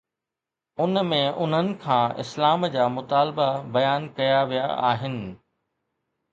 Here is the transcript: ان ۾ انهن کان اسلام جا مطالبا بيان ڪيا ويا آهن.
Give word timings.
ان 0.85 0.95
۾ 1.09 1.19
انهن 1.43 1.69
کان 1.83 2.15
اسلام 2.25 2.67
جا 2.77 2.89
مطالبا 2.97 3.47
بيان 3.79 4.11
ڪيا 4.21 4.43
ويا 4.51 4.67
آهن. 4.91 5.17